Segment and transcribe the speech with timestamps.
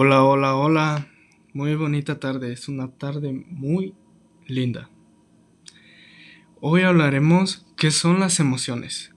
[0.00, 1.08] Hola, hola.
[1.52, 2.52] Muy bonita tarde.
[2.52, 3.96] Es una tarde muy
[4.46, 4.90] linda.
[6.60, 9.12] Hoy hablaremos qué son las emociones.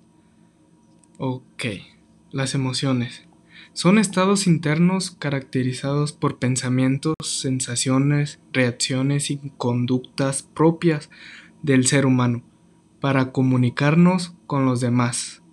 [1.19, 1.65] Ok,
[2.31, 3.27] las emociones.
[3.73, 11.11] Son estados internos caracterizados por pensamientos, sensaciones, reacciones y conductas propias
[11.61, 12.41] del ser humano
[12.99, 15.43] para comunicarnos con los demás.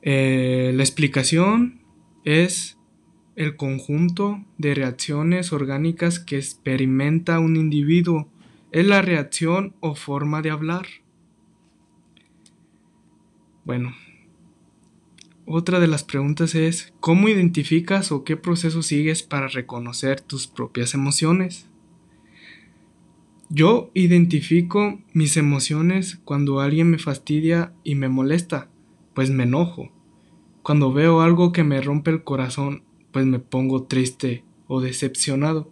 [0.00, 1.82] Eh, la explicación
[2.24, 2.78] es
[3.36, 8.28] el conjunto de reacciones orgánicas que experimenta un individuo.
[8.72, 10.86] Es la reacción o forma de hablar.
[13.64, 13.94] Bueno,
[15.46, 20.94] otra de las preguntas es, ¿cómo identificas o qué proceso sigues para reconocer tus propias
[20.94, 21.68] emociones?
[23.50, 28.70] Yo identifico mis emociones cuando alguien me fastidia y me molesta,
[29.14, 29.92] pues me enojo.
[30.62, 35.70] Cuando veo algo que me rompe el corazón pues me pongo triste o decepcionado.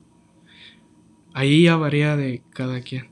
[1.35, 3.11] Ahí ya varía de cada quien.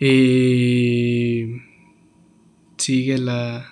[0.00, 1.62] Y
[2.78, 3.70] sigue la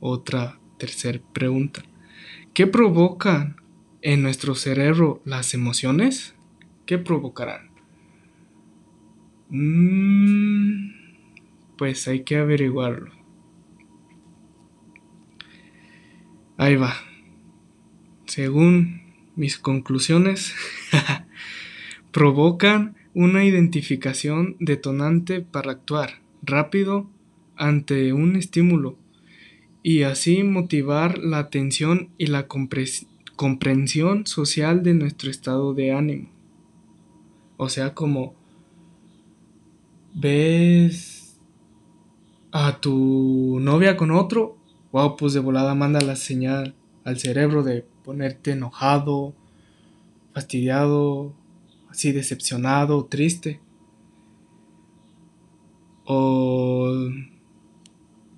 [0.00, 1.82] otra tercera pregunta.
[2.54, 3.56] ¿Qué provocan
[4.00, 6.34] en nuestro cerebro las emociones?
[6.86, 7.72] ¿Qué provocarán?
[9.50, 10.92] Mm,
[11.76, 13.21] pues hay que averiguarlo.
[16.62, 16.94] Ahí va.
[18.24, 19.02] Según
[19.34, 20.54] mis conclusiones,
[22.12, 27.10] provocan una identificación detonante para actuar rápido
[27.56, 28.96] ante un estímulo
[29.82, 36.30] y así motivar la atención y la comprensión social de nuestro estado de ánimo.
[37.56, 38.36] O sea, como
[40.14, 41.40] ves
[42.52, 44.61] a tu novia con otro
[44.92, 49.34] wow, pues de volada manda la señal al cerebro de ponerte enojado,
[50.32, 51.34] fastidiado,
[51.90, 53.60] así decepcionado, triste.
[56.04, 56.92] O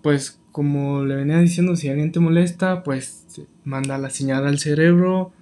[0.02, 3.26] pues como le venía diciendo, si alguien te molesta, pues
[3.64, 5.32] manda la señal al cerebro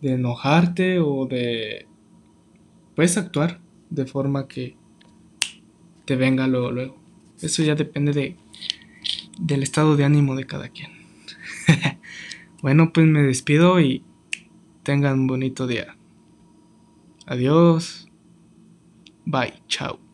[0.00, 1.86] de enojarte o de
[2.96, 3.60] puedes actuar
[3.90, 4.76] de forma que
[6.04, 6.96] te venga luego luego.
[7.40, 8.36] Eso ya depende de
[9.38, 10.90] del estado de ánimo de cada quien.
[12.62, 14.04] bueno, pues me despido y
[14.82, 15.96] tengan un bonito día.
[17.26, 18.08] Adiós.
[19.24, 19.62] Bye.
[19.68, 20.11] Chao.